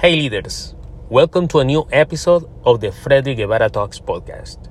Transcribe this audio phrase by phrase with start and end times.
[0.00, 0.76] Hey leaders,
[1.08, 4.70] welcome to a new episode of the Frederick Guevara Talks podcast.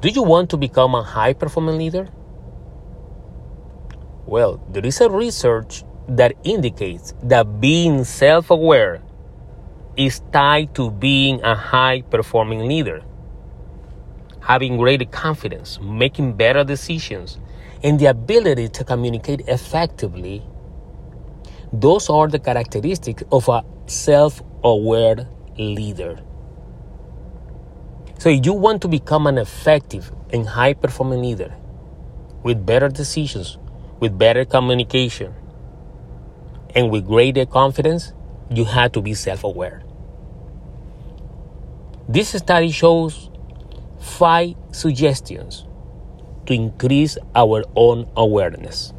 [0.00, 2.08] Do you want to become a high performing leader?
[4.26, 9.02] Well, there is a research that indicates that being self aware
[9.96, 13.04] is tied to being a high performing leader.
[14.40, 17.38] Having greater confidence, making better decisions,
[17.84, 20.42] and the ability to communicate effectively
[21.72, 25.28] those are the characteristics of a self aware
[25.58, 26.22] leader.
[28.18, 31.54] So, if you want to become an effective and high performing leader
[32.42, 33.58] with better decisions,
[34.00, 35.34] with better communication,
[36.74, 38.12] and with greater confidence,
[38.50, 39.82] you have to be self aware.
[42.08, 43.30] This study shows
[44.00, 45.66] five suggestions
[46.46, 48.94] to increase our own awareness.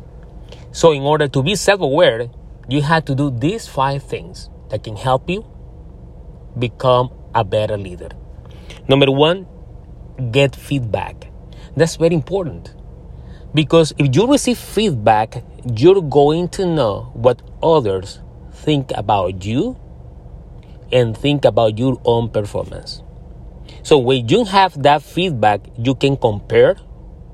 [0.71, 2.29] So, in order to be self aware,
[2.69, 5.45] you have to do these five things that can help you
[6.57, 8.09] become a better leader.
[8.87, 9.47] Number one,
[10.31, 11.31] get feedback.
[11.75, 12.73] That's very important
[13.53, 15.43] because if you receive feedback,
[15.75, 18.19] you're going to know what others
[18.51, 19.77] think about you
[20.91, 23.03] and think about your own performance.
[23.83, 26.75] So when you have that feedback, you can compare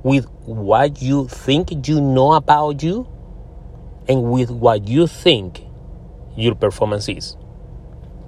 [0.03, 3.07] with what you think you know about you
[4.07, 5.63] and with what you think
[6.35, 7.37] your performance is.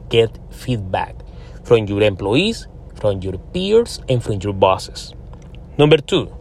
[0.09, 1.16] Get feedback
[1.64, 5.14] from your employees, from your peers, and from your bosses.
[5.78, 6.33] Number two,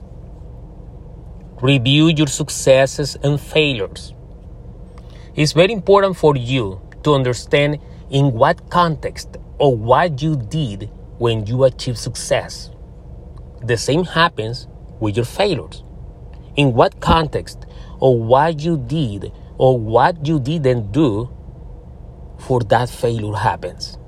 [1.61, 4.15] review your successes and failures.
[5.35, 7.79] It's very important for you to understand
[8.11, 12.71] in what context or what you did when you achieve success.
[13.63, 14.69] The same happens
[15.01, 15.83] with your failures.
[16.57, 17.67] In what context
[18.01, 21.31] or what you did or what you didn't do
[22.39, 23.99] for that failure happens.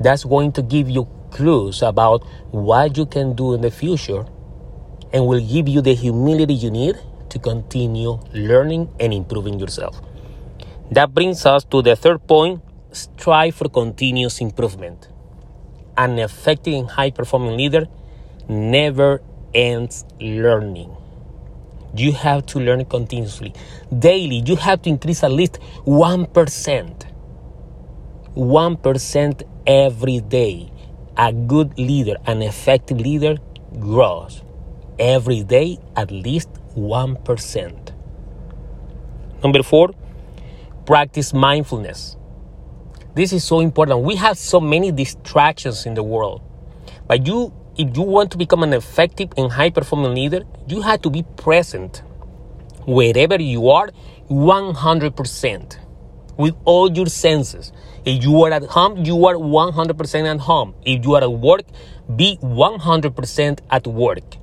[0.00, 4.26] That's going to give you clues about what you can do in the future
[5.12, 6.96] and will give you the humility you need
[7.30, 10.00] to continue learning and improving yourself.
[10.90, 12.62] That brings us to the third point
[12.92, 15.08] strive for continuous improvement.
[15.96, 17.86] An effective and high performing leader
[18.48, 19.22] never
[19.54, 20.96] ends learning.
[21.96, 23.54] You have to learn continuously.
[23.96, 27.06] Daily, you have to increase at least 1%.
[28.36, 30.70] 1% every day.
[31.16, 33.36] A good leader, an effective leader,
[33.78, 34.42] grows
[34.98, 37.92] every day at least 1%.
[39.42, 39.90] Number four,
[40.86, 42.16] practice mindfulness.
[43.14, 44.00] This is so important.
[44.00, 46.42] We have so many distractions in the world,
[47.06, 51.02] but you if you want to become an effective and high performing leader, you have
[51.02, 52.02] to be present
[52.86, 53.90] wherever you are
[54.28, 55.78] 100%
[56.36, 57.72] with all your senses.
[58.04, 60.74] If you are at home, you are 100% at home.
[60.84, 61.62] If you are at work,
[62.14, 64.36] be 100% at work.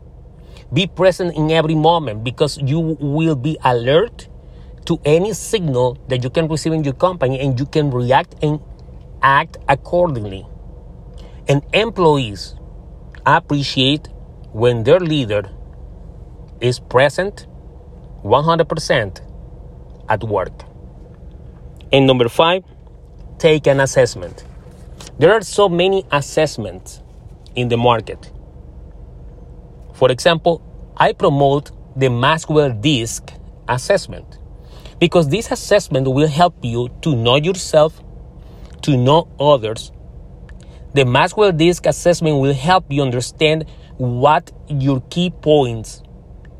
[0.73, 4.27] Be present in every moment because you will be alert
[4.85, 8.59] to any signal that you can receive in your company and you can react and
[9.21, 10.45] act accordingly.
[11.47, 12.55] And employees
[13.25, 14.07] appreciate
[14.51, 15.49] when their leader
[16.59, 17.47] is present
[18.23, 19.21] 100%
[20.09, 20.63] at work.
[21.91, 22.63] And number five,
[23.37, 24.45] take an assessment.
[25.17, 27.01] There are so many assessments
[27.55, 28.31] in the market.
[29.93, 30.61] For example,
[30.97, 33.33] I promote the Maxwell DISC
[33.67, 34.37] assessment
[34.99, 38.01] because this assessment will help you to know yourself,
[38.83, 39.91] to know others,
[40.93, 43.65] the Maxwell DISC assessment will help you understand
[43.97, 46.03] what your key points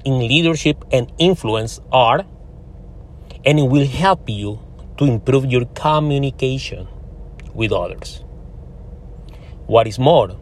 [0.06, 2.26] in leadership and influence are,
[3.46, 4.60] and it will help you
[4.98, 6.88] to improve your communication
[7.54, 8.24] with others.
[9.68, 10.38] What is more,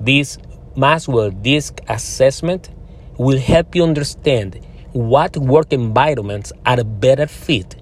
[0.00, 0.38] this
[0.76, 2.70] Maxwell DISC assessment
[3.18, 7.76] will help you understand what work environments are a better fit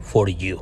[0.00, 0.60] for you.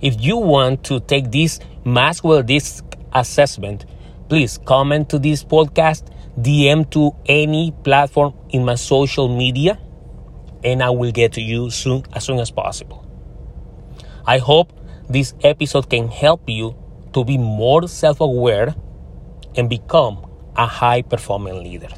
[0.00, 3.84] If you want to take this Maxwell DISC assessment,
[4.28, 6.06] please comment to this podcast,
[6.38, 9.76] DM to any platform in my social media,
[10.62, 13.04] and I will get to you soon as soon as possible.
[14.24, 14.72] I hope
[15.08, 16.76] this episode can help you
[17.12, 18.76] to be more self aware
[19.56, 20.24] and become
[20.54, 21.88] a high performing leader.